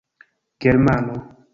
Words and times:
germano 0.61 1.17